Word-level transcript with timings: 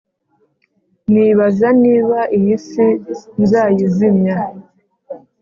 Nibaza 1.11 1.67
niba 1.83 2.19
iyi 2.37 2.55
si 2.67 2.87
nzayizimya 3.41 4.37